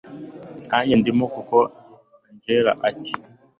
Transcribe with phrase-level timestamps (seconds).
[0.67, 1.57] nanjye ndimo koko
[2.29, 3.13] angella ati